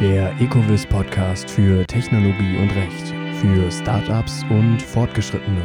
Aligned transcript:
Der 0.00 0.34
Ecovis 0.40 0.84
Podcast 0.84 1.48
für 1.48 1.86
Technologie 1.86 2.56
und 2.58 2.70
Recht 2.74 3.14
für 3.40 3.70
Startups 3.70 4.44
und 4.50 4.82
Fortgeschrittene. 4.82 5.62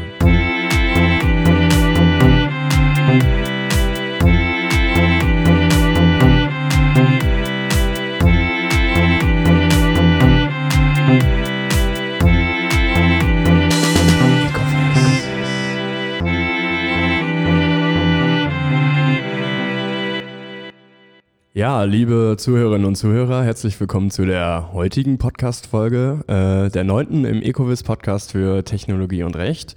Ja, 21.59 21.83
liebe 21.83 22.35
Zuhörerinnen 22.37 22.87
und 22.87 22.95
Zuhörer, 22.95 23.43
herzlich 23.43 23.77
willkommen 23.81 24.11
zu 24.11 24.23
der 24.25 24.69
heutigen 24.71 25.17
Podcast-Folge, 25.17 26.23
äh, 26.27 26.71
der 26.71 26.85
neunten 26.85 27.25
im 27.25 27.41
Ecovis 27.41 27.83
Podcast 27.83 28.31
für 28.31 28.63
Technologie 28.63 29.23
und 29.23 29.35
Recht. 29.35 29.75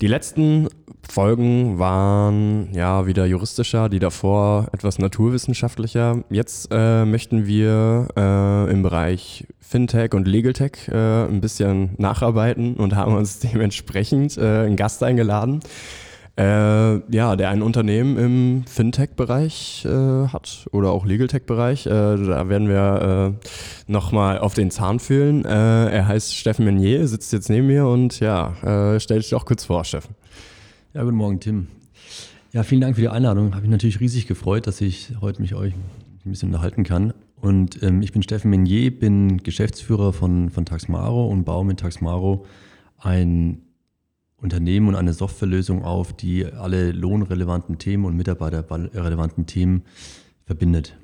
Die 0.00 0.06
letzten 0.06 0.68
Folgen 1.06 1.78
waren 1.78 2.70
ja 2.72 3.06
wieder 3.06 3.26
juristischer, 3.26 3.90
die 3.90 3.98
davor 3.98 4.68
etwas 4.72 4.98
naturwissenschaftlicher. 4.98 6.24
Jetzt 6.30 6.70
äh, 6.70 7.04
möchten 7.04 7.46
wir 7.46 8.08
äh, 8.16 8.72
im 8.72 8.82
Bereich 8.82 9.46
Fintech 9.60 10.14
und 10.14 10.26
Legal 10.26 10.54
Tech 10.54 10.88
äh, 10.88 11.26
ein 11.26 11.42
bisschen 11.42 11.90
nacharbeiten 11.98 12.76
und 12.76 12.96
haben 12.96 13.14
uns 13.14 13.38
dementsprechend 13.52 14.38
äh, 14.38 14.60
einen 14.60 14.76
Gast 14.76 15.02
eingeladen 15.02 15.60
äh, 16.38 17.00
ja, 17.14 17.34
der 17.34 17.50
ein 17.50 17.62
Unternehmen 17.62 18.16
im 18.16 18.64
Fintech-Bereich 18.64 19.84
äh, 19.84 20.28
hat 20.28 20.66
oder 20.70 20.92
auch 20.92 21.04
Legal-Tech-Bereich. 21.04 21.86
Äh, 21.86 21.90
da 21.90 22.48
werden 22.48 22.68
wir 22.68 23.34
äh, 23.40 23.90
nochmal 23.90 24.38
auf 24.38 24.54
den 24.54 24.70
Zahn 24.70 25.00
fühlen. 25.00 25.44
Äh, 25.44 25.48
er 25.48 26.06
heißt 26.06 26.36
Steffen 26.36 26.64
Menier, 26.64 27.08
sitzt 27.08 27.32
jetzt 27.32 27.50
neben 27.50 27.66
mir 27.66 27.86
und 27.86 28.20
ja, 28.20 28.54
äh, 28.62 29.00
stell 29.00 29.18
dich 29.18 29.30
doch 29.30 29.46
kurz 29.46 29.64
vor, 29.64 29.84
Steffen. 29.84 30.14
Ja, 30.94 31.02
guten 31.02 31.16
Morgen, 31.16 31.40
Tim. 31.40 31.66
Ja, 32.52 32.62
vielen 32.62 32.82
Dank 32.82 32.94
für 32.94 33.02
die 33.02 33.08
Einladung. 33.08 33.52
Habe 33.54 33.62
mich 33.62 33.70
natürlich 33.70 33.98
riesig 33.98 34.28
gefreut, 34.28 34.68
dass 34.68 34.80
ich 34.80 35.14
heute 35.20 35.42
mich 35.42 35.56
euch 35.56 35.74
ein 35.74 36.30
bisschen 36.30 36.50
unterhalten 36.50 36.84
kann. 36.84 37.14
Und 37.40 37.82
ähm, 37.82 38.00
ich 38.00 38.12
bin 38.12 38.22
Steffen 38.22 38.50
Menier, 38.50 38.96
bin 38.96 39.38
Geschäftsführer 39.38 40.12
von, 40.12 40.50
von 40.50 40.64
Taxmaro 40.64 41.26
und 41.26 41.44
baue 41.44 41.64
mit 41.64 41.80
Taxmaro 41.80 42.46
ein 42.98 43.62
Unternehmen 44.40 44.88
und 44.88 44.94
eine 44.94 45.12
Softwarelösung 45.12 45.84
auf, 45.84 46.12
die 46.12 46.46
alle 46.46 46.92
lohnrelevanten 46.92 47.78
Themen 47.78 48.04
und 48.04 48.16
mitarbeiterrelevanten 48.16 49.46
Themen 49.46 49.82
verbindet. 50.46 50.96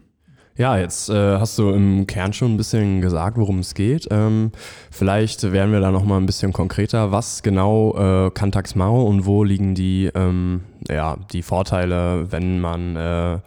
Ja, 0.56 0.78
jetzt 0.78 1.08
äh, 1.08 1.38
hast 1.38 1.58
du 1.58 1.70
im 1.70 2.06
Kern 2.06 2.32
schon 2.32 2.54
ein 2.54 2.56
bisschen 2.56 3.00
gesagt, 3.00 3.36
worum 3.38 3.58
es 3.58 3.74
geht. 3.74 4.06
Ähm, 4.12 4.52
vielleicht 4.92 5.42
werden 5.50 5.72
wir 5.72 5.80
da 5.80 5.90
noch 5.90 6.04
mal 6.04 6.16
ein 6.16 6.26
bisschen 6.26 6.52
konkreter. 6.52 7.10
Was 7.10 7.42
genau 7.42 7.96
äh, 7.96 8.30
kann 8.30 8.52
Taxmaro 8.52 9.02
und 9.02 9.26
wo 9.26 9.42
liegen 9.42 9.74
die, 9.74 10.12
ähm, 10.14 10.60
ja, 10.88 11.16
die 11.32 11.42
Vorteile, 11.42 12.30
wenn 12.30 12.60
man 12.60 12.94
äh, 12.94 13.40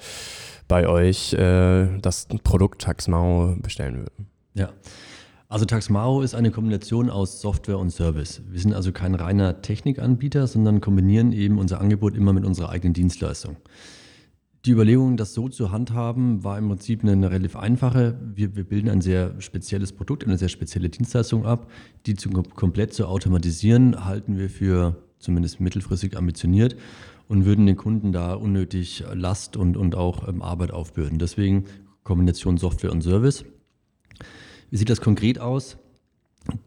bei 0.68 0.90
euch 0.90 1.34
äh, 1.34 1.88
das 2.02 2.28
Produkt 2.44 2.82
Taxmaro 2.82 3.56
bestellen 3.62 4.00
würde? 4.00 4.12
Ja. 4.54 4.70
Also 5.50 5.64
Taxmaro 5.64 6.22
ist 6.22 6.36
eine 6.36 6.52
Kombination 6.52 7.10
aus 7.10 7.40
Software 7.40 7.80
und 7.80 7.90
Service. 7.90 8.42
Wir 8.50 8.60
sind 8.60 8.74
also 8.74 8.92
kein 8.92 9.16
reiner 9.16 9.62
Technikanbieter, 9.62 10.46
sondern 10.46 10.82
kombinieren 10.82 11.32
eben 11.32 11.58
unser 11.58 11.80
Angebot 11.80 12.18
immer 12.18 12.34
mit 12.34 12.44
unserer 12.44 12.70
eigenen 12.70 12.94
Dienstleistung. 12.94 13.56
Die 14.66 14.72
Überlegung, 14.72 15.16
das 15.16 15.34
so 15.34 15.48
zu 15.48 15.72
handhaben, 15.72 16.44
war 16.44 16.58
im 16.58 16.68
Prinzip 16.68 17.02
eine 17.02 17.32
relativ 17.32 17.56
einfache. 17.56 18.20
Wir, 18.36 18.58
wir 18.58 18.66
bilden 18.66 18.90
ein 18.90 19.00
sehr 19.00 19.40
spezielles 19.40 19.94
Produkt, 19.94 20.26
eine 20.26 20.38
sehr 20.38 20.50
spezielle 20.50 20.90
Dienstleistung 20.90 21.46
ab. 21.46 21.72
Die 22.06 22.16
zu, 22.16 22.30
komplett 22.30 22.94
zu 22.94 23.08
automatisieren, 23.08 24.04
halten 24.04 24.38
wir 24.38 24.50
für 24.50 25.02
zumindest 25.18 25.62
mittelfristig 25.62 26.18
ambitioniert 26.18 26.76
und 27.30 27.46
würden 27.46 27.66
den 27.66 27.78
Kunden 27.78 28.12
da 28.12 28.34
unnötig 28.34 29.06
Last 29.14 29.56
und, 29.56 29.78
und 29.78 29.96
auch 29.96 30.28
ähm, 30.28 30.42
Arbeit 30.42 30.72
aufbürden. 30.72 31.20
Deswegen 31.20 31.64
Kombination 32.04 32.58
Software 32.58 32.92
und 32.92 33.02
Service. 33.02 33.46
Wie 34.70 34.78
sieht 34.78 34.90
das 34.90 35.02
konkret 35.02 35.40
aus? 35.40 35.78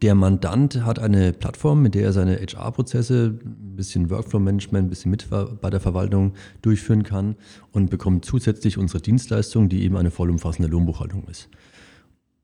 Der 0.01 0.15
Mandant 0.15 0.83
hat 0.83 0.99
eine 0.99 1.33
Plattform, 1.33 1.81
mit 1.81 1.95
der 1.95 2.03
er 2.03 2.13
seine 2.13 2.37
HR-Prozesse, 2.37 3.39
ein 3.43 3.75
bisschen 3.75 4.09
Workflow-Management, 4.09 4.87
ein 4.87 4.89
bisschen 4.89 5.11
mit 5.11 5.27
bei 5.29 5.69
der 5.69 5.79
Verwaltung 5.79 6.33
durchführen 6.61 7.03
kann 7.03 7.35
und 7.71 7.89
bekommt 7.89 8.25
zusätzlich 8.25 8.77
unsere 8.77 9.01
Dienstleistung, 9.01 9.69
die 9.69 9.83
eben 9.83 9.97
eine 9.97 10.11
vollumfassende 10.11 10.69
Lohnbuchhaltung 10.69 11.27
ist. 11.27 11.49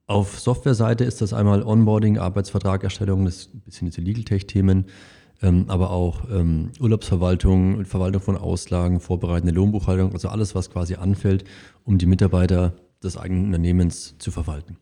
Auf 0.08 0.40
Softwareseite 0.40 1.04
ist 1.04 1.22
das 1.22 1.34
einmal 1.34 1.64
Onboarding, 1.64 2.18
Arbeitsvertragerstellung, 2.18 3.26
das 3.26 3.50
bisschen 3.66 3.88
diese 3.88 4.02
Legal-Tech-Themen, 4.02 4.86
ähm, 5.42 5.66
aber 5.68 5.92
auch 5.92 6.30
ähm, 6.32 6.72
Urlaubsverwaltung, 6.80 7.86
Verwaltung 7.86 8.22
von 8.22 8.38
Auslagen, 8.38 9.00
vorbereitende 9.00 9.54
Lohnbuchhaltung, 9.54 10.14
also 10.14 10.30
alles, 10.30 10.56
was 10.56 10.72
quasi 10.72 10.96
anfällt, 10.96 11.44
um 11.84 11.98
die 11.98 12.06
Mitarbeiter 12.06 12.74
des 13.04 13.18
eigenen 13.18 13.48
Unternehmens 13.48 14.16
zu 14.18 14.32
verwalten. 14.32 14.78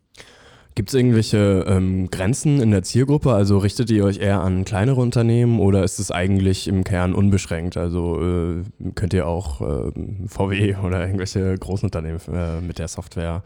Gibt 0.76 0.90
es 0.90 0.94
irgendwelche 0.94 1.64
ähm, 1.66 2.10
Grenzen 2.10 2.60
in 2.60 2.70
der 2.70 2.82
Zielgruppe? 2.82 3.32
Also 3.32 3.56
richtet 3.56 3.90
ihr 3.90 4.04
euch 4.04 4.18
eher 4.18 4.42
an 4.42 4.66
kleinere 4.66 5.00
Unternehmen 5.00 5.58
oder 5.58 5.82
ist 5.82 5.98
es 5.98 6.10
eigentlich 6.10 6.68
im 6.68 6.84
Kern 6.84 7.14
unbeschränkt? 7.14 7.78
Also 7.78 8.20
äh, 8.20 8.62
könnt 8.94 9.14
ihr 9.14 9.26
auch 9.26 9.62
äh, 9.62 9.90
VW 10.26 10.76
oder 10.84 11.00
irgendwelche 11.00 11.54
großen 11.56 11.86
Unternehmen 11.86 12.20
äh, 12.30 12.60
mit 12.60 12.78
der 12.78 12.88
Software 12.88 13.42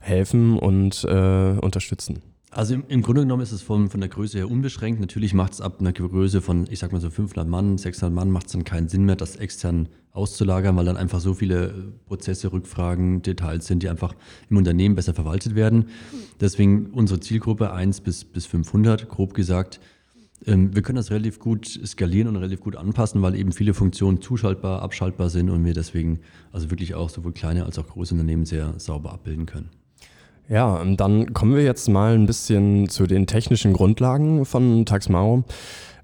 helfen 0.00 0.58
und 0.58 1.04
äh, 1.04 1.58
unterstützen? 1.60 2.22
Also 2.54 2.74
im, 2.74 2.84
im, 2.88 3.00
Grunde 3.00 3.22
genommen 3.22 3.42
ist 3.42 3.52
es 3.52 3.62
von, 3.62 3.88
von 3.88 4.00
der 4.00 4.10
Größe 4.10 4.36
her 4.36 4.50
unbeschränkt. 4.50 5.00
Natürlich 5.00 5.32
macht 5.32 5.54
es 5.54 5.62
ab 5.62 5.80
einer 5.80 5.94
Größe 5.94 6.42
von, 6.42 6.66
ich 6.70 6.80
sag 6.80 6.92
mal 6.92 7.00
so 7.00 7.08
500 7.08 7.48
Mann, 7.48 7.78
600 7.78 8.14
Mann, 8.14 8.30
macht 8.30 8.46
es 8.46 8.52
dann 8.52 8.64
keinen 8.64 8.88
Sinn 8.88 9.06
mehr, 9.06 9.16
das 9.16 9.36
extern 9.36 9.88
auszulagern, 10.12 10.76
weil 10.76 10.84
dann 10.84 10.98
einfach 10.98 11.20
so 11.20 11.32
viele 11.32 11.68
äh, 11.68 11.72
Prozesse, 12.04 12.52
Rückfragen, 12.52 13.22
Details 13.22 13.66
sind, 13.66 13.82
die 13.82 13.88
einfach 13.88 14.14
im 14.50 14.58
Unternehmen 14.58 14.94
besser 14.94 15.14
verwaltet 15.14 15.54
werden. 15.54 15.86
Deswegen 16.42 16.90
unsere 16.90 17.20
Zielgruppe 17.20 17.72
1 17.72 18.02
bis, 18.02 18.26
bis 18.26 18.44
500, 18.44 19.08
grob 19.08 19.32
gesagt. 19.32 19.80
Ähm, 20.44 20.74
wir 20.74 20.82
können 20.82 20.96
das 20.96 21.10
relativ 21.10 21.38
gut 21.38 21.66
skalieren 21.66 22.28
und 22.28 22.36
relativ 22.36 22.60
gut 22.60 22.76
anpassen, 22.76 23.22
weil 23.22 23.34
eben 23.34 23.52
viele 23.52 23.72
Funktionen 23.72 24.20
zuschaltbar, 24.20 24.82
abschaltbar 24.82 25.30
sind 25.30 25.48
und 25.48 25.64
wir 25.64 25.72
deswegen 25.72 26.20
also 26.52 26.70
wirklich 26.70 26.94
auch 26.94 27.08
sowohl 27.08 27.32
kleine 27.32 27.64
als 27.64 27.78
auch 27.78 27.86
große 27.86 28.12
Unternehmen 28.12 28.44
sehr 28.44 28.78
sauber 28.78 29.14
abbilden 29.14 29.46
können. 29.46 29.70
Ja, 30.48 30.84
dann 30.84 31.32
kommen 31.32 31.54
wir 31.54 31.62
jetzt 31.62 31.88
mal 31.88 32.14
ein 32.14 32.26
bisschen 32.26 32.88
zu 32.88 33.06
den 33.06 33.26
technischen 33.26 33.72
Grundlagen 33.72 34.44
von 34.44 34.84
Taxmao. 34.84 35.44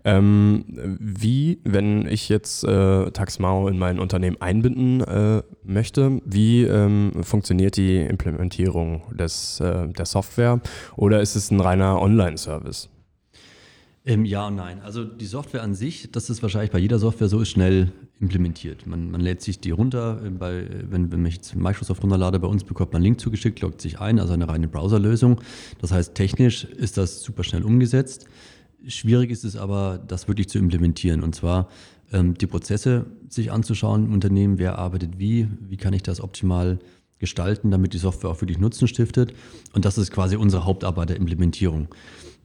Ähm, 0.04 0.64
wie, 1.00 1.58
wenn 1.64 2.06
ich 2.06 2.28
jetzt 2.28 2.64
äh, 2.64 3.10
Taxmao 3.10 3.68
in 3.68 3.78
mein 3.78 3.98
Unternehmen 3.98 4.40
einbinden 4.40 5.02
äh, 5.02 5.42
möchte, 5.64 6.22
wie 6.24 6.62
ähm, 6.62 7.12
funktioniert 7.22 7.76
die 7.76 7.98
Implementierung 7.98 9.02
des, 9.12 9.60
äh, 9.60 9.88
der 9.88 10.06
Software 10.06 10.60
oder 10.96 11.20
ist 11.20 11.34
es 11.34 11.50
ein 11.50 11.60
reiner 11.60 12.00
Online-Service? 12.00 12.88
Ähm, 14.08 14.24
ja 14.24 14.46
und 14.46 14.56
nein. 14.56 14.80
Also 14.80 15.04
die 15.04 15.26
Software 15.26 15.62
an 15.62 15.74
sich, 15.74 16.10
das 16.10 16.30
ist 16.30 16.42
wahrscheinlich 16.42 16.70
bei 16.70 16.78
jeder 16.78 16.98
Software 16.98 17.28
so, 17.28 17.40
ist 17.40 17.50
schnell 17.50 17.92
implementiert. 18.20 18.86
Man, 18.86 19.10
man 19.10 19.20
lädt 19.20 19.42
sich 19.42 19.60
die 19.60 19.70
runter, 19.70 20.22
äh, 20.24 20.30
bei, 20.30 20.66
wenn, 20.88 21.12
wenn 21.12 21.26
ich 21.26 21.34
jetzt 21.34 21.54
Microsoft 21.54 22.02
runterlade, 22.02 22.40
bei 22.40 22.48
uns 22.48 22.64
bekommt 22.64 22.94
man 22.94 23.00
einen 23.00 23.04
Link 23.04 23.20
zugeschickt, 23.20 23.60
loggt 23.60 23.82
sich 23.82 24.00
ein, 24.00 24.18
also 24.18 24.32
eine 24.32 24.48
reine 24.48 24.66
Browserlösung. 24.66 25.42
Das 25.82 25.92
heißt, 25.92 26.14
technisch 26.14 26.64
ist 26.64 26.96
das 26.96 27.22
super 27.22 27.44
schnell 27.44 27.62
umgesetzt. 27.62 28.24
Schwierig 28.86 29.30
ist 29.30 29.44
es 29.44 29.56
aber, 29.56 30.02
das 30.08 30.26
wirklich 30.26 30.48
zu 30.48 30.58
implementieren 30.58 31.22
und 31.22 31.34
zwar 31.34 31.68
ähm, 32.10 32.32
die 32.32 32.46
Prozesse 32.46 33.04
sich 33.28 33.52
anzuschauen 33.52 34.06
im 34.06 34.14
Unternehmen, 34.14 34.58
wer 34.58 34.78
arbeitet 34.78 35.18
wie, 35.18 35.48
wie 35.68 35.76
kann 35.76 35.92
ich 35.92 36.02
das 36.02 36.22
optimal 36.22 36.78
gestalten, 37.18 37.70
damit 37.70 37.92
die 37.92 37.98
Software 37.98 38.30
auch 38.30 38.40
wirklich 38.40 38.58
Nutzen 38.58 38.88
stiftet. 38.88 39.34
Und 39.74 39.84
das 39.84 39.98
ist 39.98 40.12
quasi 40.12 40.36
unsere 40.36 40.64
Hauptarbeit 40.64 41.10
der 41.10 41.16
Implementierung. 41.16 41.88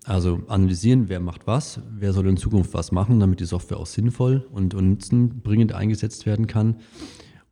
Also 0.06 0.42
analysieren, 0.48 1.08
wer 1.08 1.20
macht 1.20 1.48
was, 1.48 1.80
wer 1.90 2.12
soll 2.12 2.28
in 2.28 2.38
Zukunft 2.38 2.74
was 2.74 2.92
machen, 2.92 3.20
damit 3.20 3.40
die 3.40 3.46
Software 3.46 3.78
auch 3.78 3.86
sinnvoll 3.86 4.46
und, 4.52 4.74
und 4.74 4.90
nutzenbringend 4.90 5.74
eingesetzt 5.74 6.26
werden 6.26 6.48
kann. 6.48 6.78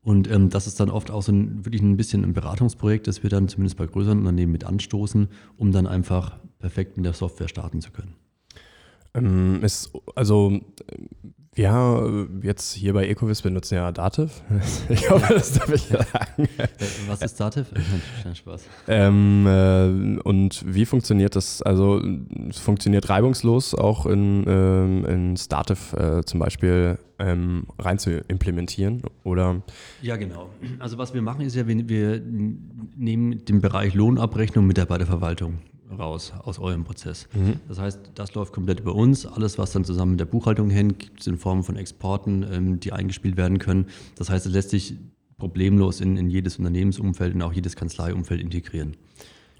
Und 0.04 0.30
ähm, 0.30 0.50
das 0.50 0.68
ist 0.68 0.80
dann 0.80 0.90
oft 0.90 1.12
auch 1.12 1.22
so 1.22 1.32
ein, 1.32 1.64
wirklich 1.64 1.82
ein 1.82 1.96
bisschen 1.96 2.24
ein 2.24 2.34
Beratungsprojekt, 2.34 3.08
das 3.08 3.24
wir 3.24 3.30
dann 3.30 3.48
zumindest 3.48 3.78
bei 3.78 3.86
größeren 3.86 4.20
Unternehmen 4.20 4.52
mit 4.52 4.64
anstoßen, 4.64 5.28
um 5.58 5.72
dann 5.72 5.88
einfach 5.88 6.40
perfekt 6.60 6.98
mit 6.98 7.06
der 7.06 7.14
Software 7.14 7.48
starten 7.48 7.82
zu 7.82 7.92
können. 7.92 8.16
Ähm, 9.14 9.64
ist, 9.64 9.92
also 10.16 10.60
Ja, 11.58 12.02
jetzt 12.44 12.72
hier 12.76 12.94
bei 12.94 13.06
Ecovis 13.08 13.42
benutzen 13.42 13.76
ja 13.76 13.92
Dativ. 13.92 14.42
Ich 14.90 15.10
hoffe, 15.10 15.34
das 15.34 15.52
darf 15.52 15.70
ich 15.70 15.82
sagen. 15.82 16.48
Was 17.08 17.22
ist 17.22 17.38
Dativ? 17.42 17.66
Kein 18.24 18.36
Spaß. 18.36 18.70
Ähm, 18.88 19.46
äh, 19.46 20.22
und 20.22 20.64
wie 20.66 20.86
funktioniert 20.86 21.36
das? 21.36 21.62
Also 21.62 22.02
es 22.50 22.58
funktioniert 22.58 23.10
reibungslos 23.10 23.76
auch 23.76 24.06
in, 24.06 24.46
ähm, 24.48 25.06
in 25.06 25.36
Dativ 25.50 25.92
äh, 25.92 26.24
zum 26.24 26.40
Beispiel 26.40 26.98
ähm, 27.20 27.66
rein 27.78 28.00
zu 28.00 28.12
implementieren, 28.30 29.02
oder? 29.26 29.62
Ja, 30.02 30.16
genau. 30.16 30.50
Also 30.80 30.98
was 30.98 31.14
wir 31.14 31.22
machen 31.22 31.42
ist 31.46 31.56
ja, 31.58 31.68
wir, 31.68 31.90
wir 31.90 32.22
nehmen 32.96 33.44
den 33.44 33.60
Bereich 33.60 33.94
Lohnabrechnung 33.94 34.66
Mitarbeiterverwaltung 34.66 35.60
raus 36.02 36.34
aus 36.44 36.60
eurem 36.60 36.84
Prozess. 36.84 37.30
Mhm. 37.34 37.60
Das 37.68 37.80
heißt, 37.80 38.12
das 38.16 38.34
läuft 38.34 38.54
komplett 38.54 38.82
über 38.82 38.96
uns. 38.96 39.26
Alles, 39.26 39.58
was 39.58 39.72
dann 39.72 39.86
zusammen 39.86 40.12
mit 40.12 40.20
der 40.20 40.26
Buchhaltung 40.26 40.70
hängt, 40.70 41.00
gibt 41.00 41.22
es 41.22 41.28
in 41.28 41.38
Form 41.38 41.64
von 41.64 41.76
Exporten, 41.76 42.46
ähm, 42.52 42.80
die 42.80 42.92
eingespielt 42.92 43.38
werden 43.38 43.60
können. 43.60 43.86
Das 44.18 44.30
heißt, 44.30 44.46
es 44.46 44.52
lässt 44.52 44.72
sich 44.72 44.98
problemlos 45.38 46.02
in, 46.02 46.18
in 46.18 46.30
jedes 46.30 46.58
Unternehmensumfeld 46.58 47.34
und 47.36 47.42
auch 47.42 47.54
jedes 47.54 47.76
Kanzleiumfeld 47.76 48.42
integrieren. 48.42 48.98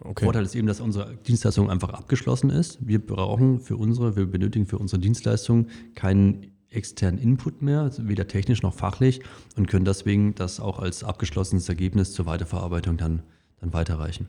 Okay. 0.04 0.26
Vorteil 0.26 0.44
ist 0.44 0.56
eben, 0.56 0.68
dass 0.68 0.82
unsere 0.82 1.16
Dienstleistung 1.28 1.70
einfach 1.70 1.90
abgeschlossen 1.90 2.50
ist. 2.50 2.80
Wir 2.86 3.00
brauchen 3.00 3.60
für 3.60 3.78
unsere, 3.78 4.16
wir 4.16 4.26
benötigen 4.26 4.66
für 4.66 4.80
unsere 4.80 5.00
Dienstleistung 5.00 5.68
keinen 5.96 6.52
externen 6.70 7.20
Input 7.20 7.62
mehr, 7.62 7.82
also 7.82 8.08
weder 8.08 8.28
technisch 8.28 8.64
noch 8.64 8.74
fachlich 8.74 9.22
und 9.58 9.68
können 9.68 9.86
deswegen 9.86 10.34
das 10.36 10.60
auch 10.60 10.80
als 10.80 11.04
abgeschlossenes 11.04 11.68
Ergebnis 11.70 12.14
zur 12.14 12.26
Weiterverarbeitung 12.26 12.98
dann, 12.98 13.24
dann 13.62 13.74
weiterreichen. 13.74 14.28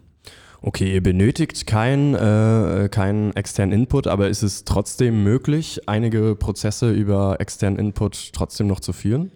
Okay, 0.64 0.94
ihr 0.94 1.02
benötigt 1.02 1.66
keinen 1.66 2.14
äh, 2.14 2.88
kein 2.88 3.34
externen 3.34 3.72
Input, 3.80 4.06
aber 4.06 4.28
ist 4.28 4.44
es 4.44 4.64
trotzdem 4.64 5.24
möglich, 5.24 5.88
einige 5.88 6.36
Prozesse 6.36 6.92
über 6.92 7.40
externen 7.40 7.80
Input 7.80 8.32
trotzdem 8.32 8.68
noch 8.68 8.78
zu 8.78 8.92
führen? 8.92 9.32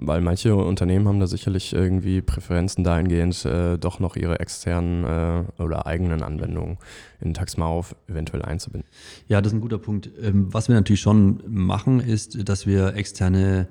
Weil 0.00 0.20
manche 0.20 0.54
Unternehmen 0.54 1.08
haben 1.08 1.18
da 1.18 1.26
sicherlich 1.26 1.72
irgendwie 1.72 2.20
Präferenzen 2.20 2.84
dahingehend, 2.84 3.44
äh, 3.46 3.78
doch 3.78 3.98
noch 3.98 4.14
ihre 4.14 4.38
externen 4.40 5.04
äh, 5.04 5.62
oder 5.62 5.86
eigenen 5.86 6.22
Anwendungen 6.22 6.76
in 7.20 7.34
Taxmao 7.34 7.84
eventuell 8.06 8.42
einzubinden. 8.42 8.88
Ja, 9.26 9.40
das 9.40 9.52
ist 9.52 9.58
ein 9.58 9.60
guter 9.62 9.78
Punkt. 9.78 10.10
Ähm, 10.22 10.52
was 10.52 10.68
wir 10.68 10.76
natürlich 10.76 11.00
schon 11.00 11.42
machen, 11.48 11.98
ist, 11.98 12.46
dass 12.48 12.66
wir 12.66 12.94
externe 12.94 13.68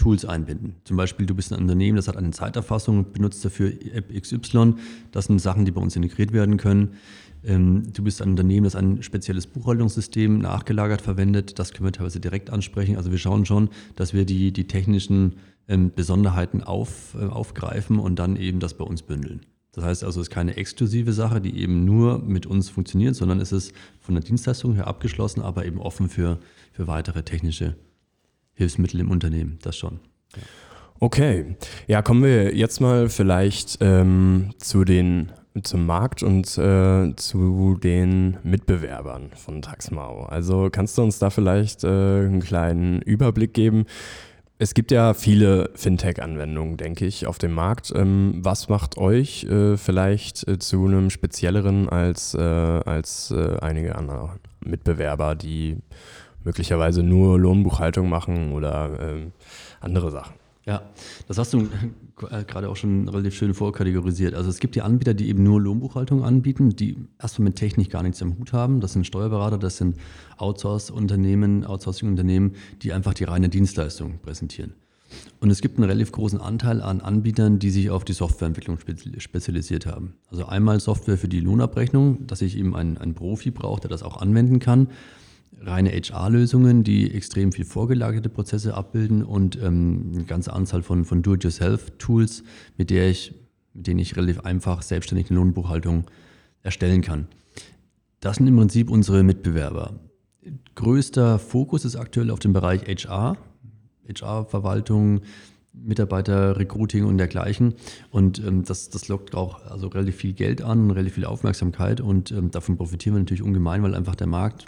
Tools 0.00 0.24
einbinden. 0.24 0.76
Zum 0.84 0.96
Beispiel, 0.96 1.26
du 1.26 1.34
bist 1.34 1.52
ein 1.52 1.60
Unternehmen, 1.60 1.96
das 1.96 2.08
hat 2.08 2.16
eine 2.16 2.30
Zeiterfassung, 2.30 3.12
benutzt 3.12 3.44
dafür 3.44 3.70
App 3.92 4.10
XY. 4.18 4.74
Das 5.12 5.26
sind 5.26 5.40
Sachen, 5.40 5.66
die 5.66 5.72
bei 5.72 5.80
uns 5.82 5.94
integriert 5.94 6.32
werden 6.32 6.56
können. 6.56 6.94
Ähm, 7.44 7.92
du 7.92 8.02
bist 8.02 8.22
ein 8.22 8.30
Unternehmen, 8.30 8.64
das 8.64 8.76
ein 8.76 9.02
spezielles 9.02 9.46
Buchhaltungssystem 9.46 10.38
nachgelagert 10.38 11.02
verwendet. 11.02 11.58
Das 11.58 11.74
können 11.74 11.86
wir 11.86 11.92
teilweise 11.92 12.18
direkt 12.18 12.48
ansprechen. 12.48 12.96
Also 12.96 13.10
wir 13.10 13.18
schauen 13.18 13.44
schon, 13.44 13.68
dass 13.94 14.14
wir 14.14 14.24
die, 14.24 14.52
die 14.52 14.66
technischen 14.66 15.36
ähm, 15.68 15.92
Besonderheiten 15.94 16.62
auf, 16.62 17.14
äh, 17.20 17.26
aufgreifen 17.26 17.98
und 17.98 18.18
dann 18.18 18.36
eben 18.36 18.58
das 18.58 18.72
bei 18.72 18.84
uns 18.84 19.02
bündeln. 19.02 19.42
Das 19.72 19.84
heißt 19.84 20.02
also, 20.02 20.20
es 20.20 20.28
ist 20.28 20.34
keine 20.34 20.56
exklusive 20.56 21.12
Sache, 21.12 21.42
die 21.42 21.58
eben 21.58 21.84
nur 21.84 22.20
mit 22.20 22.46
uns 22.46 22.70
funktioniert, 22.70 23.16
sondern 23.16 23.38
es 23.38 23.52
ist 23.52 23.74
von 24.00 24.14
der 24.14 24.24
Dienstleistung 24.24 24.74
her 24.74 24.86
abgeschlossen, 24.86 25.42
aber 25.42 25.66
eben 25.66 25.78
offen 25.78 26.08
für, 26.08 26.38
für 26.72 26.86
weitere 26.86 27.22
technische 27.22 27.76
Hilfsmittel 28.60 29.00
im 29.00 29.10
Unternehmen, 29.10 29.58
das 29.62 29.76
schon. 29.78 30.00
Okay, 30.98 31.56
ja, 31.86 32.02
kommen 32.02 32.22
wir 32.22 32.54
jetzt 32.54 32.78
mal 32.80 33.08
vielleicht 33.08 33.78
ähm, 33.80 34.50
zu 34.58 34.84
den 34.84 35.32
zum 35.62 35.86
Markt 35.86 36.22
und 36.22 36.58
äh, 36.58 37.16
zu 37.16 37.78
den 37.82 38.36
Mitbewerbern 38.42 39.30
von 39.34 39.62
Taxmau. 39.62 40.24
Also 40.24 40.68
kannst 40.70 40.98
du 40.98 41.02
uns 41.02 41.18
da 41.18 41.30
vielleicht 41.30 41.84
äh, 41.84 41.88
einen 41.88 42.40
kleinen 42.40 43.00
Überblick 43.00 43.54
geben? 43.54 43.86
Es 44.58 44.74
gibt 44.74 44.90
ja 44.90 45.14
viele 45.14 45.70
Fintech-Anwendungen, 45.74 46.76
denke 46.76 47.06
ich, 47.06 47.26
auf 47.26 47.38
dem 47.38 47.52
Markt. 47.52 47.92
Ähm, 47.96 48.34
was 48.36 48.68
macht 48.68 48.98
euch 48.98 49.44
äh, 49.44 49.78
vielleicht 49.78 50.46
äh, 50.46 50.58
zu 50.58 50.84
einem 50.84 51.08
spezielleren 51.08 51.88
als, 51.88 52.34
äh, 52.34 52.40
als 52.40 53.30
äh, 53.30 53.56
einige 53.62 53.96
andere 53.96 54.38
Mitbewerber, 54.62 55.34
die 55.34 55.78
möglicherweise 56.44 57.02
nur 57.02 57.38
Lohnbuchhaltung 57.38 58.08
machen 58.08 58.52
oder 58.52 59.14
äh, 59.14 59.30
andere 59.80 60.10
Sachen. 60.10 60.34
Ja, 60.66 60.82
das 61.26 61.38
hast 61.38 61.54
du 61.54 61.62
äh, 62.30 62.44
gerade 62.44 62.68
auch 62.68 62.76
schon 62.76 63.08
relativ 63.08 63.34
schön 63.34 63.54
vorkategorisiert. 63.54 64.34
Also 64.34 64.50
es 64.50 64.60
gibt 64.60 64.74
die 64.74 64.82
Anbieter, 64.82 65.14
die 65.14 65.28
eben 65.28 65.42
nur 65.42 65.60
Lohnbuchhaltung 65.60 66.22
anbieten, 66.22 66.76
die 66.76 66.96
erstmal 67.18 67.48
mit 67.48 67.56
Technik 67.56 67.90
gar 67.90 68.02
nichts 68.02 68.22
am 68.22 68.38
Hut 68.38 68.52
haben. 68.52 68.80
Das 68.80 68.92
sind 68.92 69.06
Steuerberater, 69.06 69.58
das 69.58 69.78
sind 69.78 69.96
Outsource-Unternehmen, 70.36 71.64
Outsourcing-Unternehmen, 71.64 72.56
die 72.82 72.92
einfach 72.92 73.14
die 73.14 73.24
reine 73.24 73.48
Dienstleistung 73.48 74.18
präsentieren. 74.20 74.74
Und 75.40 75.50
es 75.50 75.60
gibt 75.60 75.78
einen 75.78 75.88
relativ 75.88 76.12
großen 76.12 76.40
Anteil 76.40 76.82
an 76.82 77.00
Anbietern, 77.00 77.58
die 77.58 77.70
sich 77.70 77.90
auf 77.90 78.04
die 78.04 78.12
Softwareentwicklung 78.12 78.78
spezialisiert 79.18 79.86
haben. 79.86 80.14
Also 80.30 80.46
einmal 80.46 80.78
Software 80.78 81.18
für 81.18 81.26
die 81.26 81.40
Lohnabrechnung, 81.40 82.28
dass 82.28 82.42
ich 82.42 82.56
eben 82.56 82.76
einen, 82.76 82.96
einen 82.96 83.14
Profi 83.14 83.50
brauche, 83.50 83.80
der 83.80 83.90
das 83.90 84.02
auch 84.02 84.18
anwenden 84.18 84.60
kann 84.60 84.88
reine 85.58 85.90
HR-Lösungen, 85.90 86.84
die 86.84 87.12
extrem 87.12 87.52
viel 87.52 87.64
vorgelagerte 87.64 88.28
Prozesse 88.28 88.74
abbilden 88.74 89.22
und 89.22 89.60
ähm, 89.62 90.12
eine 90.14 90.24
ganze 90.24 90.52
Anzahl 90.52 90.82
von, 90.82 91.04
von 91.04 91.22
Do-it-yourself-Tools, 91.22 92.44
mit, 92.76 92.90
mit 92.90 93.86
denen 93.86 93.98
ich 93.98 94.16
relativ 94.16 94.40
einfach 94.40 94.82
selbstständig 94.82 95.30
eine 95.30 95.38
Lohnbuchhaltung 95.38 96.04
erstellen 96.62 97.02
kann. 97.02 97.28
Das 98.20 98.36
sind 98.36 98.46
im 98.46 98.56
Prinzip 98.56 98.90
unsere 98.90 99.22
Mitbewerber. 99.22 99.94
Größter 100.74 101.38
Fokus 101.38 101.84
ist 101.84 101.96
aktuell 101.96 102.30
auf 102.30 102.38
dem 102.38 102.52
Bereich 102.52 102.82
HR, 102.82 103.36
HR-Verwaltung, 104.08 105.20
Mitarbeiter-Recruiting 105.72 107.04
und 107.04 107.18
dergleichen. 107.18 107.74
Und 108.10 108.38
ähm, 108.44 108.64
das, 108.64 108.90
das 108.90 109.08
lockt 109.08 109.34
auch 109.34 109.64
also 109.66 109.88
relativ 109.88 110.16
viel 110.16 110.32
Geld 110.32 110.62
an, 110.62 110.90
relativ 110.90 111.14
viel 111.14 111.24
Aufmerksamkeit 111.24 112.00
und 112.00 112.32
ähm, 112.32 112.50
davon 112.50 112.76
profitieren 112.76 113.14
wir 113.14 113.20
natürlich 113.20 113.42
ungemein, 113.42 113.82
weil 113.82 113.94
einfach 113.94 114.14
der 114.14 114.26
Markt 114.26 114.66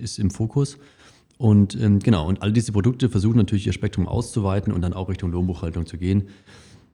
ist 0.00 0.18
im 0.18 0.30
Fokus. 0.30 0.78
Und 1.36 1.74
ähm, 1.80 1.98
genau, 1.98 2.28
und 2.28 2.42
all 2.42 2.52
diese 2.52 2.72
Produkte 2.72 3.08
versuchen 3.08 3.36
natürlich 3.36 3.66
ihr 3.66 3.72
Spektrum 3.72 4.06
auszuweiten 4.06 4.72
und 4.72 4.82
dann 4.82 4.92
auch 4.92 5.08
Richtung 5.08 5.32
Lohnbuchhaltung 5.32 5.86
zu 5.86 5.98
gehen. 5.98 6.28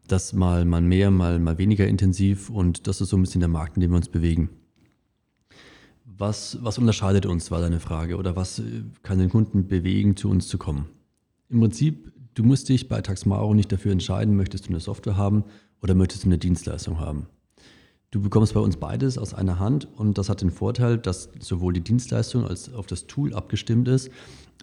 Das 0.08 0.32
mal, 0.32 0.64
mal 0.64 0.80
mehr, 0.80 1.10
mal, 1.10 1.38
mal 1.38 1.58
weniger 1.58 1.86
intensiv 1.86 2.50
und 2.50 2.86
das 2.86 3.00
ist 3.00 3.10
so 3.10 3.16
ein 3.16 3.22
bisschen 3.22 3.40
der 3.40 3.48
Markt, 3.48 3.76
in 3.76 3.82
dem 3.82 3.90
wir 3.90 3.96
uns 3.96 4.08
bewegen. 4.08 4.48
Was, 6.04 6.58
was 6.62 6.78
unterscheidet 6.78 7.26
uns, 7.26 7.50
war 7.50 7.60
deine 7.60 7.80
Frage, 7.80 8.16
oder 8.16 8.36
was 8.36 8.58
äh, 8.58 8.82
kann 9.02 9.18
den 9.18 9.30
Kunden 9.30 9.68
bewegen, 9.68 10.16
zu 10.16 10.28
uns 10.28 10.48
zu 10.48 10.58
kommen? 10.58 10.86
Im 11.48 11.60
Prinzip, 11.60 12.12
du 12.34 12.42
musst 12.42 12.68
dich 12.68 12.88
bei 12.88 13.00
Taxmaro 13.00 13.54
nicht 13.54 13.72
dafür 13.72 13.92
entscheiden, 13.92 14.36
möchtest 14.36 14.66
du 14.66 14.70
eine 14.70 14.80
Software 14.80 15.16
haben 15.16 15.44
oder 15.82 15.94
möchtest 15.94 16.24
du 16.24 16.28
eine 16.28 16.38
Dienstleistung 16.38 16.98
haben. 17.00 17.26
Du 18.10 18.20
bekommst 18.20 18.54
bei 18.54 18.60
uns 18.60 18.76
beides 18.76 19.18
aus 19.18 19.34
einer 19.34 19.60
Hand 19.60 19.86
und 19.96 20.18
das 20.18 20.28
hat 20.28 20.40
den 20.40 20.50
Vorteil, 20.50 20.98
dass 20.98 21.30
sowohl 21.38 21.72
die 21.72 21.80
Dienstleistung 21.80 22.44
als 22.44 22.72
auf 22.72 22.86
das 22.86 23.06
Tool 23.06 23.34
abgestimmt 23.34 23.86
ist, 23.86 24.10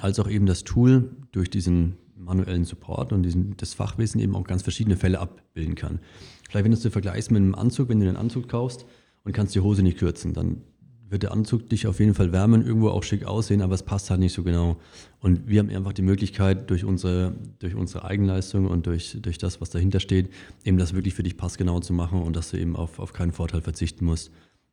als 0.02 0.20
auch 0.20 0.30
eben 0.30 0.46
das 0.46 0.66
Tool 0.66 1.12
durch 1.32 1.50
diesen 1.50 1.98
manuellen 2.18 2.66
Support 2.66 3.14
und 3.14 3.24
diesen, 3.24 3.56
das 3.56 3.74
Fachwissen 3.74 4.20
eben 4.20 4.36
auch 4.36 4.44
ganz 4.44 4.64
verschiedene 4.64 4.98
Fälle 4.98 5.20
abbilden 5.20 5.76
kann. 5.76 6.00
Vielleicht 6.50 6.66
wenn 6.66 6.72
du 6.72 6.78
es 6.78 6.88
vergleichst 6.88 7.32
mit 7.32 7.42
einem 7.42 7.56
Anzug, 7.56 7.88
wenn 7.88 8.02
du 8.02 8.08
einen 8.08 8.18
Anzug 8.18 8.50
kaufst 8.50 8.86
und 9.24 9.32
kannst 9.32 9.56
die 9.56 9.62
Hose 9.62 9.82
nicht 9.82 9.98
kürzen, 9.98 10.34
dann 10.34 10.62
wird 11.10 11.24
der 11.24 11.32
Anzug 11.32 11.70
dich 11.70 11.88
auf 11.88 12.00
jeden 12.00 12.14
Fall 12.14 12.32
wärmen, 12.32 12.66
irgendwo 12.66 12.90
auch 12.90 13.04
schick 13.04 13.26
aussehen, 13.26 13.62
aber 13.62 13.74
es 13.74 13.84
passt 13.84 14.10
halt 14.10 14.20
nicht 14.20 14.34
so 14.34 14.44
genau. 14.44 14.78
Und 15.20 15.48
wir 15.48 15.60
haben 15.60 15.70
einfach 15.70 15.94
die 15.94 16.02
Möglichkeit, 16.02 16.70
durch 16.70 16.86
unsere, 16.86 17.34
durch 17.60 17.76
unsere 17.76 18.06
Eigenleistung 18.06 18.68
und 18.68 18.86
durch, 18.88 19.18
durch 19.22 19.38
das, 19.38 19.62
was 19.62 19.70
dahinter 19.70 20.00
steht, 20.00 20.30
eben 20.64 20.78
das 20.78 20.94
wirklich 20.94 21.14
für 21.14 21.24
dich 21.24 21.38
passgenau 21.38 21.80
zu 21.80 21.94
machen 21.94 22.22
und 22.22 22.36
dass 22.36 22.52
du 22.52 22.58
eben 22.58 22.76
auf, 22.76 23.00
auf 23.00 23.14
keinen 23.14 23.32
Vorteil 23.32 23.62
verzichten 23.62 24.06
musst, 24.06 24.32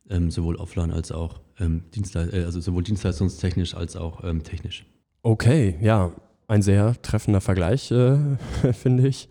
ähm, 0.09 0.29
sowohl 0.29 0.55
offline 0.57 0.91
als 0.91 1.11
auch 1.11 1.39
ähm, 1.59 1.83
Dienstle 1.95 2.29
äh, 2.31 2.43
also 2.43 2.59
sowohl 2.59 2.83
dienstleistungstechnisch 2.83 3.75
als 3.75 3.95
auch 3.95 4.23
ähm, 4.23 4.43
technisch. 4.43 4.85
Okay, 5.23 5.77
ja, 5.81 6.11
ein 6.47 6.61
sehr 6.61 7.01
treffender 7.01 7.41
Vergleich, 7.41 7.91
äh, 7.91 8.17
finde 8.73 9.07
ich. 9.07 9.29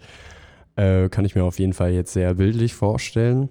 Äh, 0.77 1.09
kann 1.09 1.25
ich 1.25 1.37
mir 1.37 1.45
auf 1.45 1.59
jeden 1.59 1.73
Fall 1.73 1.93
jetzt 1.93 2.13
sehr 2.13 2.35
bildlich 2.35 2.75
vorstellen. 2.75 3.49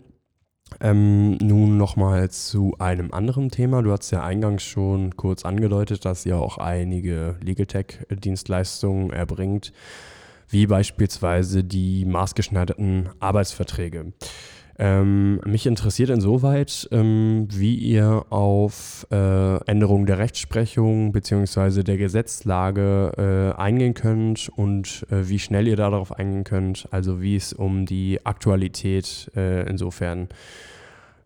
Ähm, 0.81 1.37
nun 1.37 1.77
nochmal 1.77 2.29
zu 2.29 2.75
einem 2.79 3.13
anderen 3.13 3.49
Thema. 3.49 3.81
Du 3.81 3.91
hast 3.91 4.11
ja 4.11 4.23
eingangs 4.23 4.63
schon 4.63 5.15
kurz 5.15 5.45
angedeutet, 5.45 6.05
dass 6.05 6.25
ihr 6.25 6.37
auch 6.37 6.57
einige 6.57 7.35
Legal 7.41 7.65
Tech-Dienstleistungen 7.65 9.11
erbringt, 9.11 9.73
wie 10.49 10.67
beispielsweise 10.67 11.63
die 11.63 12.05
maßgeschneiderten 12.05 13.09
Arbeitsverträge. 13.19 14.13
Ähm, 14.79 15.39
mich 15.45 15.67
interessiert 15.67 16.09
insoweit, 16.09 16.87
ähm, 16.91 17.47
wie 17.51 17.75
ihr 17.75 18.25
auf 18.29 19.05
äh, 19.11 19.63
Änderungen 19.65 20.07
der 20.07 20.17
Rechtsprechung 20.17 21.11
bzw. 21.11 21.83
der 21.83 21.97
Gesetzlage 21.97 23.53
äh, 23.55 23.61
eingehen 23.61 23.93
könnt 23.93 24.49
und 24.49 25.05
äh, 25.11 25.29
wie 25.29 25.37
schnell 25.37 25.67
ihr 25.67 25.75
darauf 25.75 26.11
eingehen 26.11 26.43
könnt, 26.43 26.87
also 26.89 27.21
wie 27.21 27.35
es 27.35 27.53
um 27.53 27.85
die 27.85 28.25
Aktualität 28.25 29.31
äh, 29.35 29.69
insofern 29.69 30.29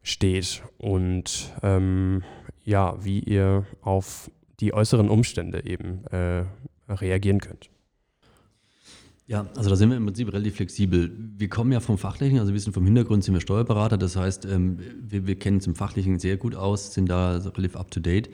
steht 0.04 0.62
und 0.78 1.54
ähm, 1.64 2.24
ja, 2.66 2.98
wie 3.02 3.20
ihr 3.20 3.66
auf 3.82 4.30
die 4.60 4.74
äußeren 4.74 5.10
Umstände 5.10 5.66
eben 5.66 6.04
äh, 6.08 6.44
reagieren 6.90 7.40
könnt. 7.40 7.70
Ja, 9.28 9.46
also 9.58 9.70
da 9.70 9.76
sind 9.76 9.90
wir 9.90 9.98
im 9.98 10.06
Prinzip 10.06 10.32
relativ 10.32 10.56
flexibel. 10.56 11.12
Wir 11.38 11.50
kommen 11.50 11.74
ja 11.74 11.82
vom 11.82 11.98
Fachlichen, 11.98 12.40
also 12.40 12.54
wir 12.54 12.60
sind 12.62 12.72
vom 12.72 12.86
Hintergrund 12.86 13.26
sind 13.26 13.34
wir 13.34 13.42
Steuerberater, 13.42 13.98
das 13.98 14.16
heißt, 14.16 14.46
ähm, 14.46 14.80
wir, 15.02 15.28
wir 15.28 15.38
kennen 15.38 15.58
uns 15.58 15.68
im 15.68 15.76
Fachlichen 15.76 16.18
sehr 16.18 16.38
gut 16.38 16.56
aus, 16.56 16.94
sind 16.94 17.10
da 17.10 17.36
relativ 17.36 17.76
up 17.76 17.92
to 17.92 18.00
date. 18.00 18.30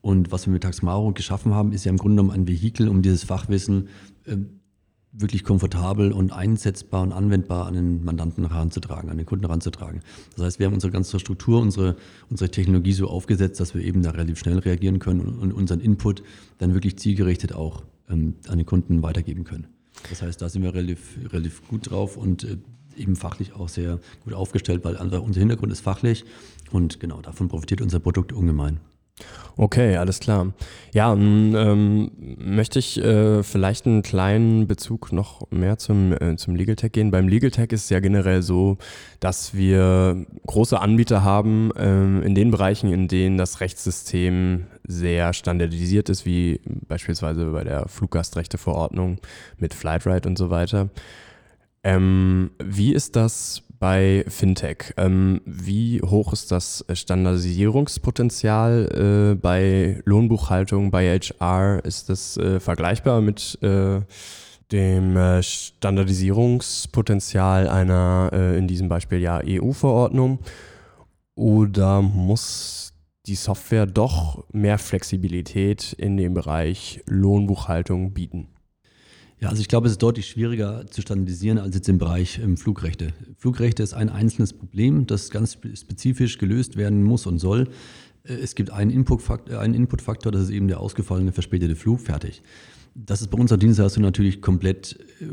Und 0.00 0.30
was 0.30 0.46
wir 0.46 0.52
mit 0.52 0.62
Taxmaro 0.62 1.12
geschaffen 1.12 1.54
haben, 1.54 1.72
ist 1.72 1.84
ja 1.84 1.90
im 1.90 1.98
Grunde 1.98 2.22
genommen 2.22 2.30
ein 2.30 2.46
Vehikel, 2.46 2.88
um 2.88 3.02
dieses 3.02 3.24
Fachwissen 3.24 3.88
ähm, 4.26 4.60
wirklich 5.10 5.42
komfortabel 5.42 6.12
und 6.12 6.32
einsetzbar 6.32 7.02
und 7.02 7.12
anwendbar 7.12 7.66
an 7.66 7.74
den 7.74 8.04
Mandanten 8.04 8.48
heranzutragen, 8.48 9.10
an 9.10 9.16
den 9.16 9.26
Kunden 9.26 9.46
heranzutragen. 9.46 10.02
Das 10.36 10.44
heißt, 10.44 10.58
wir 10.60 10.66
haben 10.66 10.74
unsere 10.74 10.92
ganze 10.92 11.18
Struktur, 11.18 11.60
unsere, 11.60 11.96
unsere 12.30 12.48
Technologie 12.48 12.92
so 12.92 13.08
aufgesetzt, 13.08 13.58
dass 13.58 13.74
wir 13.74 13.82
eben 13.82 14.02
da 14.02 14.10
relativ 14.10 14.38
schnell 14.38 14.58
reagieren 14.58 15.00
können 15.00 15.20
und, 15.20 15.52
unseren 15.52 15.80
Input 15.80 16.22
dann 16.58 16.74
wirklich 16.74 16.96
zielgerichtet 16.96 17.54
auch 17.54 17.82
ähm, 18.08 18.36
an 18.46 18.58
den 18.58 18.66
Kunden 18.66 19.02
weitergeben 19.02 19.42
können. 19.42 19.66
Das 20.10 20.22
heißt, 20.22 20.40
da 20.40 20.48
sind 20.48 20.62
wir 20.62 20.74
relativ, 20.74 21.18
relativ 21.32 21.66
gut 21.68 21.90
drauf 21.90 22.16
und 22.16 22.44
äh, 22.44 22.56
eben 22.96 23.16
fachlich 23.16 23.54
auch 23.54 23.68
sehr 23.68 23.98
gut 24.24 24.34
aufgestellt, 24.34 24.84
weil 24.84 24.96
unser 24.96 25.40
Hintergrund 25.40 25.72
ist 25.72 25.80
fachlich 25.80 26.24
und 26.70 27.00
genau 27.00 27.20
davon 27.20 27.48
profitiert 27.48 27.80
unser 27.80 28.00
Produkt 28.00 28.32
ungemein. 28.32 28.80
Okay, 29.56 29.96
alles 29.96 30.20
klar. 30.20 30.52
Ja, 30.94 31.12
ähm, 31.12 32.12
möchte 32.38 32.78
ich 32.78 33.02
äh, 33.02 33.42
vielleicht 33.42 33.86
einen 33.86 34.02
kleinen 34.02 34.68
Bezug 34.68 35.12
noch 35.12 35.50
mehr 35.50 35.78
zum, 35.78 36.12
äh, 36.12 36.36
zum 36.36 36.54
Legal 36.54 36.76
Tech 36.76 36.92
gehen. 36.92 37.10
Beim 37.10 37.26
Legal 37.26 37.50
Tech 37.50 37.72
ist 37.72 37.84
es 37.84 37.90
ja 37.90 37.98
generell 37.98 38.42
so, 38.42 38.78
dass 39.18 39.54
wir 39.54 40.24
große 40.46 40.78
Anbieter 40.80 41.24
haben 41.24 41.72
ähm, 41.76 42.22
in 42.22 42.36
den 42.36 42.52
Bereichen, 42.52 42.92
in 42.92 43.08
denen 43.08 43.36
das 43.36 43.60
Rechtssystem 43.60 44.66
sehr 44.88 45.32
standardisiert 45.32 46.08
ist, 46.08 46.26
wie 46.26 46.60
beispielsweise 46.88 47.52
bei 47.52 47.62
der 47.62 47.88
Fluggastrechteverordnung 47.88 49.18
mit 49.58 49.74
Flightride 49.74 50.28
und 50.28 50.36
so 50.36 50.50
weiter. 50.50 50.88
Ähm, 51.84 52.50
wie 52.58 52.92
ist 52.92 53.14
das 53.14 53.62
bei 53.78 54.24
Fintech. 54.28 54.94
Ähm, 54.96 55.40
wie 55.44 56.00
hoch 56.02 56.32
ist 56.32 56.50
das 56.50 56.84
Standardisierungspotenzial 56.92 59.34
äh, 59.34 59.36
bei 59.36 60.02
Lohnbuchhaltung, 60.04 60.90
bei 60.90 61.16
HR? 61.18 61.84
Ist 61.84 62.08
das 62.08 62.36
äh, 62.38 62.58
vergleichbar 62.60 63.20
mit 63.20 63.58
äh, 63.62 64.00
dem 64.72 65.16
äh, 65.16 65.40
Standardisierungspotenzial 65.42 67.68
einer, 67.68 68.30
äh, 68.32 68.56
in 68.58 68.66
diesem 68.66 68.88
Beispiel 68.88 69.20
ja 69.20 69.40
EU-Verordnung? 69.44 70.40
Oder 71.34 72.00
muss 72.02 72.87
die 73.28 73.34
Software 73.34 73.86
doch 73.86 74.44
mehr 74.52 74.78
Flexibilität 74.78 75.92
in 75.92 76.16
dem 76.16 76.34
Bereich 76.34 77.02
Lohnbuchhaltung 77.06 78.12
bieten? 78.14 78.48
Ja, 79.40 79.50
also 79.50 79.60
ich 79.60 79.68
glaube, 79.68 79.86
es 79.86 79.92
ist 79.92 80.02
deutlich 80.02 80.26
schwieriger 80.26 80.86
zu 80.88 81.00
standardisieren 81.00 81.58
als 81.58 81.74
jetzt 81.76 81.88
im 81.88 81.98
Bereich 81.98 82.40
ähm, 82.42 82.56
Flugrechte. 82.56 83.12
Flugrechte 83.36 83.84
ist 83.84 83.94
ein 83.94 84.08
einzelnes 84.08 84.52
Problem, 84.52 85.06
das 85.06 85.30
ganz 85.30 85.58
spezifisch 85.74 86.38
gelöst 86.38 86.76
werden 86.76 87.04
muss 87.04 87.26
und 87.26 87.38
soll. 87.38 87.68
Äh, 88.24 88.32
es 88.32 88.56
gibt 88.56 88.70
einen 88.70 88.90
Inputfaktor, 88.90 89.60
einen 89.60 89.74
Inputfaktor, 89.74 90.32
das 90.32 90.42
ist 90.42 90.50
eben 90.50 90.66
der 90.66 90.80
ausgefallene 90.80 91.30
verspätete 91.30 91.76
Flug, 91.76 92.00
fertig. 92.00 92.42
Das 92.96 93.20
ist 93.20 93.28
bei 93.28 93.38
unserer 93.38 93.58
Dienstleistung 93.58 94.02
natürlich 94.02 94.42
komplett 94.42 94.98
äh, 95.20 95.26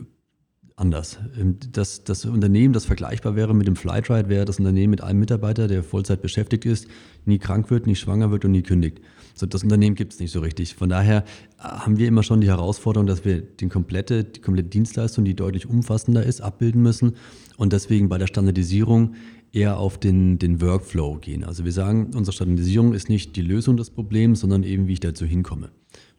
anders. 0.75 1.19
Ähm, 1.39 1.57
das, 1.71 2.03
das 2.03 2.25
Unternehmen, 2.25 2.73
das 2.73 2.85
vergleichbar 2.85 3.35
wäre 3.35 3.53
mit 3.53 3.67
dem 3.67 3.75
Flightride, 3.75 4.29
wäre 4.29 4.45
das 4.45 4.59
Unternehmen 4.59 4.91
mit 4.91 5.01
einem 5.01 5.19
Mitarbeiter, 5.19 5.67
der 5.67 5.83
Vollzeit 5.83 6.21
beschäftigt 6.21 6.65
ist, 6.65 6.87
nie 7.25 7.39
krank 7.39 7.69
wird, 7.69 7.87
nie 7.87 7.95
schwanger 7.95 8.31
wird 8.31 8.45
und 8.45 8.51
nie 8.51 8.63
kündigt. 8.63 8.99
So, 9.33 9.45
das 9.45 9.63
Unternehmen 9.63 9.95
gibt 9.95 10.13
es 10.13 10.19
nicht 10.19 10.31
so 10.31 10.39
richtig. 10.39 10.75
Von 10.75 10.89
daher 10.89 11.23
äh, 11.59 11.63
haben 11.63 11.97
wir 11.97 12.07
immer 12.07 12.23
schon 12.23 12.41
die 12.41 12.47
Herausforderung, 12.47 13.07
dass 13.07 13.25
wir 13.25 13.41
den 13.41 13.69
komplette, 13.69 14.23
die 14.23 14.41
komplette 14.41 14.69
Dienstleistung, 14.69 15.25
die 15.25 15.35
deutlich 15.35 15.67
umfassender 15.67 16.23
ist, 16.23 16.41
abbilden 16.41 16.81
müssen 16.81 17.15
und 17.57 17.73
deswegen 17.73 18.09
bei 18.09 18.17
der 18.17 18.27
Standardisierung 18.27 19.15
eher 19.51 19.77
auf 19.77 19.97
den, 19.97 20.37
den 20.37 20.61
Workflow 20.61 21.15
gehen. 21.15 21.45
Also 21.45 21.63
wir 21.63 21.71
sagen, 21.71 22.11
unsere 22.13 22.33
Standardisierung 22.33 22.93
ist 22.93 23.07
nicht 23.07 23.37
die 23.37 23.41
Lösung 23.41 23.77
des 23.77 23.89
Problems, 23.89 24.41
sondern 24.41 24.63
eben, 24.63 24.87
wie 24.87 24.93
ich 24.93 24.99
dazu 24.99 25.25
hinkomme. 25.25 25.69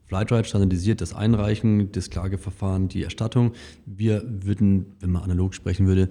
Flightride 0.06 0.44
standardisiert 0.44 1.00
das 1.00 1.14
Einreichen, 1.14 1.90
das 1.92 2.10
Klageverfahren, 2.10 2.88
die 2.88 3.02
Erstattung. 3.02 3.52
Wir 3.84 4.24
würden, 4.26 4.94
wenn 5.00 5.10
man 5.10 5.22
analog 5.22 5.54
sprechen 5.54 5.86
würde, 5.86 6.08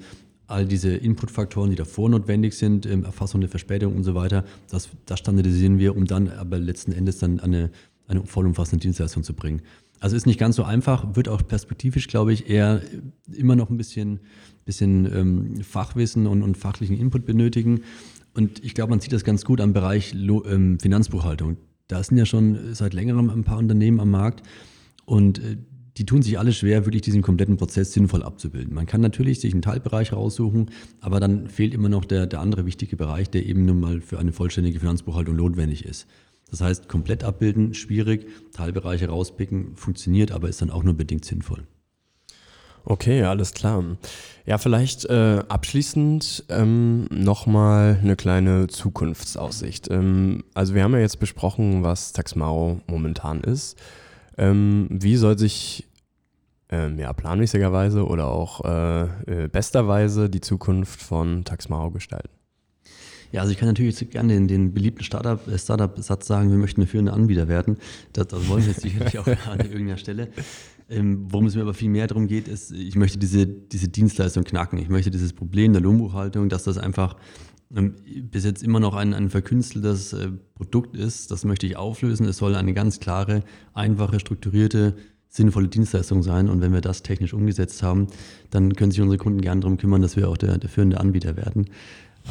all 0.48 0.66
diese 0.66 0.96
Inputfaktoren, 0.96 1.70
die 1.70 1.76
davor 1.76 2.10
notwendig 2.10 2.54
sind, 2.56 2.86
Erfassung 2.86 3.42
der 3.42 3.50
Verspätung 3.50 3.96
und 3.96 4.04
so 4.04 4.14
weiter, 4.16 4.44
das, 4.70 4.90
das 5.06 5.20
standardisieren 5.20 5.80
wir, 5.80 5.96
um 5.96 6.06
dann 6.06 6.30
aber 6.30 6.60
letzten 6.60 6.92
Endes 6.92 7.18
dann 7.18 7.40
eine, 7.40 7.72
eine 8.08 8.26
vollumfassende 8.26 8.84
Dienstleistung 8.84 9.24
zu 9.24 9.34
bringen. 9.34 9.62
Also 10.00 10.16
ist 10.16 10.28
nicht 10.28 10.40
ganz 10.40 10.58
so 10.58 10.64
einfach, 10.64 11.16
wird 11.16 11.30
auch 11.30 11.48
perspektivisch, 11.48 12.08
glaube 12.08 12.34
ich, 12.34 12.50
eher 12.50 12.82
immer 13.32 13.56
noch 13.56 13.70
ein 13.70 13.78
bisschen, 13.78 14.20
bisschen 14.66 15.06
ähm, 15.12 15.64
Fachwissen 15.64 16.28
und, 16.28 16.44
und 16.44 16.58
fachlichen 16.58 16.98
Input 16.98 17.26
benötigen. 17.26 17.82
Und 18.34 18.64
ich 18.64 18.76
glaube, 18.76 18.90
man 18.90 19.00
sieht 19.00 19.14
das 19.14 19.24
ganz 19.24 19.46
gut 19.46 19.62
am 19.62 19.74
Bereich 19.74 20.14
ähm, 20.14 20.80
Finanzbuchhaltung. 20.80 21.58
Da 21.88 22.04
sind 22.04 22.18
ja 22.18 22.26
schon 22.26 22.74
seit 22.74 22.94
längerem 22.94 23.30
ein 23.30 23.44
paar 23.44 23.58
Unternehmen 23.58 24.00
am 24.00 24.10
Markt 24.12 24.44
und 25.06 25.40
äh, 25.40 25.58
die 25.98 26.06
tun 26.06 26.22
sich 26.22 26.38
alle 26.38 26.52
schwer, 26.52 26.86
wirklich 26.86 27.04
diesen 27.04 27.22
kompletten 27.22 27.56
Prozess 27.56 27.94
sinnvoll 27.94 28.24
abzubilden. 28.24 28.74
Man 28.74 28.86
kann 28.86 29.00
natürlich 29.00 29.40
sich 29.40 29.54
einen 29.54 29.62
Teilbereich 29.62 30.12
raussuchen, 30.12 30.72
aber 31.00 31.20
dann 31.20 31.48
fehlt 31.48 31.74
immer 31.74 31.88
noch 31.88 32.04
der, 32.04 32.28
der 32.28 32.42
andere 32.42 32.66
wichtige 32.66 32.98
Bereich, 32.98 33.30
der 33.30 33.46
eben 33.46 33.66
nun 33.66 33.80
mal 33.80 34.02
für 34.02 34.20
eine 34.20 34.34
vollständige 34.34 34.80
Finanzbuchhaltung 34.80 35.36
notwendig 35.36 35.86
ist. 35.86 36.08
Das 36.50 36.62
heißt, 36.62 36.90
komplett 36.90 37.24
abbilden, 37.24 37.74
schwierig, 37.74 38.28
Teilbereiche 38.52 39.08
rauspicken, 39.08 39.76
funktioniert, 39.76 40.32
aber 40.32 40.50
ist 40.50 40.62
dann 40.62 40.70
auch 40.70 40.84
nur 40.84 40.94
bedingt 40.96 41.26
sinnvoll. 41.26 41.66
Okay, 42.86 43.24
alles 43.24 43.54
klar. 43.54 43.84
Ja, 44.46 44.60
vielleicht 44.60 45.06
äh, 45.06 45.44
abschließend 45.50 46.46
ähm, 46.50 47.08
nochmal 47.10 47.98
eine 48.02 48.16
kleine 48.16 48.68
Zukunftsaussicht. 48.68 49.90
Ähm, 49.90 50.44
also 50.54 50.76
wir 50.76 50.84
haben 50.84 50.94
ja 50.94 51.00
jetzt 51.00 51.20
besprochen, 51.20 51.84
was 51.84 52.14
Taxmao 52.14 52.80
momentan 52.86 53.42
ist. 53.42 53.76
Ähm, 54.38 54.88
wie 54.92 55.16
soll 55.16 55.40
sich 55.40 55.88
ähm, 56.70 57.00
ja, 57.00 57.12
planmäßigerweise 57.12 58.06
oder 58.06 58.28
auch 58.28 58.64
äh, 58.64 59.04
äh, 59.46 59.48
besterweise 59.48 60.30
die 60.30 60.42
Zukunft 60.42 61.02
von 61.02 61.44
Taxmao 61.44 61.90
gestalten? 61.90 62.30
Ja, 63.32 63.42
also 63.42 63.52
ich 63.52 63.58
kann 63.58 63.68
natürlich 63.68 64.10
gerne 64.10 64.34
den, 64.34 64.48
den 64.48 64.74
beliebten 64.74 65.04
Startup-Satz 65.04 65.54
äh, 65.54 65.60
Startup 65.60 66.24
sagen, 66.24 66.50
wir 66.50 66.58
möchten 66.58 66.82
eine 66.82 66.88
führende 66.88 67.14
Anbieter 67.14 67.48
werden. 67.48 67.78
Das, 68.14 68.28
das 68.28 68.48
wollen 68.48 68.62
wir 68.64 68.72
jetzt 68.72 68.82
sicherlich 68.82 69.18
auch 69.20 69.28
an 69.48 69.60
irgendeiner 69.60 69.98
Stelle. 69.98 70.30
Ähm, 70.88 71.26
worum 71.30 71.48
es 71.48 71.56
mir 71.56 71.62
aber 71.62 71.74
viel 71.74 71.90
mehr 71.90 72.08
darum 72.08 72.28
geht, 72.28 72.48
ist, 72.48 72.72
ich 72.72 72.96
möchte 72.96 73.18
diese, 73.18 73.48
diese 73.48 73.88
Dienstleistung 73.88 74.44
knacken. 74.44 74.78
Ich 74.78 74.90
möchte 74.90 75.10
dieses 75.10 75.34
Problem 75.34 75.74
der 75.74 75.82
Lohnbuchhaltung, 75.82 76.48
dass 76.48 76.64
das 76.64 76.78
einfach 76.78 77.16
ähm, 77.76 77.96
bis 78.22 78.46
jetzt 78.46 78.62
immer 78.62 78.80
noch 78.80 78.94
ein, 78.94 79.14
ein 79.14 79.30
verkünsteltes 79.30 80.14
äh, 80.14 80.30
Produkt 80.54 80.96
ist, 80.96 81.32
das 81.32 81.44
möchte 81.46 81.66
ich 81.66 81.78
auflösen. 81.78 82.28
Es 82.28 82.38
soll 82.38 82.56
eine 82.56 82.74
ganz 82.74 83.00
klare, 83.00 83.44
einfache, 83.74 84.20
strukturierte, 84.20 84.96
sinnvolle 85.28 85.68
Dienstleistung 85.68 86.22
sein. 86.22 86.50
Und 86.50 86.62
wenn 86.62 86.72
wir 86.72 86.82
das 86.82 87.02
technisch 87.02 87.34
umgesetzt 87.34 87.82
haben, 87.82 88.08
dann 88.52 88.74
können 88.74 88.92
sich 88.92 89.02
unsere 89.02 89.18
Kunden 89.18 89.42
gerne 89.42 89.62
darum 89.62 89.78
kümmern, 89.78 90.02
dass 90.02 90.16
wir 90.16 90.30
auch 90.30 90.38
der, 90.38 90.58
der 90.58 90.70
führende 90.70 91.00
Anbieter 91.00 91.36
werden. 91.36 91.66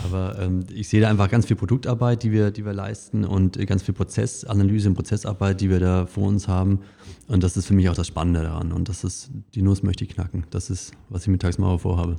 Aber 0.03 0.39
ähm, 0.41 0.65
ich 0.75 0.89
sehe 0.89 1.01
da 1.01 1.09
einfach 1.09 1.31
ganz 1.31 1.47
viel 1.47 1.57
Produktarbeit, 1.57 2.23
die 2.23 2.33
wir, 2.33 2.51
die 2.51 2.65
wir 2.65 2.73
leisten 2.73 3.25
und 3.25 3.65
ganz 3.67 3.83
viel 3.83 3.95
Prozessanalyse 3.95 4.89
und 4.89 4.95
Prozessarbeit, 4.95 5.61
die 5.61 5.71
wir 5.71 5.81
da 5.81 6.07
vor 6.07 6.27
uns 6.27 6.49
haben. 6.49 6.81
Und 7.29 7.43
das 7.43 7.57
ist 7.57 7.67
für 7.67 7.75
mich 7.75 7.89
auch 7.89 7.95
das 7.95 8.09
Spannende 8.09 8.43
daran. 8.43 8.73
Und 8.73 8.89
das 8.89 9.05
ist, 9.05 9.31
die 9.55 9.63
Nuss 9.63 9.83
möchte 9.83 10.05
ich 10.05 10.11
knacken. 10.11 10.45
Das 10.51 10.71
ist, 10.71 10.93
was 11.09 11.23
ich 11.23 11.29
mit 11.29 11.43
Tagsmauer 11.43 11.79
vorhabe. 11.79 12.17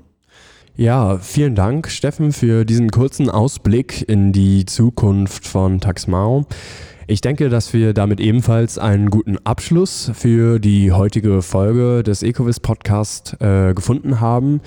Ja, 0.77 1.19
vielen 1.19 1.55
Dank, 1.55 1.89
Steffen, 1.89 2.33
für 2.33 2.65
diesen 2.65 2.91
kurzen 2.91 3.29
Ausblick 3.29 4.07
in 4.09 4.33
die 4.33 4.65
Zukunft 4.65 5.47
von 5.47 5.79
Taxmao. 5.79 6.45
Ich 7.07 7.21
denke, 7.21 7.49
dass 7.49 7.71
wir 7.71 7.93
damit 7.93 8.19
ebenfalls 8.19 8.77
einen 8.77 9.09
guten 9.11 9.37
Abschluss 9.45 10.11
für 10.15 10.59
die 10.59 10.91
heutige 10.91 11.41
Folge 11.43 12.03
des 12.03 12.23
Ecovis 12.23 12.59
Podcast 12.59 13.37
äh, 13.41 13.73
gefunden 13.73 14.19
haben. 14.19 14.59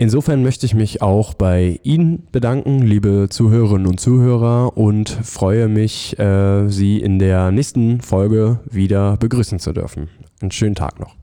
Insofern 0.00 0.42
möchte 0.42 0.64
ich 0.64 0.72
mich 0.72 1.02
auch 1.02 1.34
bei 1.34 1.78
Ihnen 1.82 2.26
bedanken, 2.32 2.80
liebe 2.80 3.26
Zuhörerinnen 3.28 3.86
und 3.86 4.00
Zuhörer, 4.00 4.78
und 4.78 5.10
freue 5.10 5.68
mich, 5.68 6.18
äh, 6.18 6.66
Sie 6.70 6.98
in 7.00 7.18
der 7.18 7.50
nächsten 7.50 8.00
Folge 8.00 8.60
wieder 8.64 9.18
begrüßen 9.18 9.58
zu 9.58 9.74
dürfen. 9.74 10.08
Einen 10.40 10.52
schönen 10.52 10.74
Tag 10.74 11.00
noch. 11.00 11.16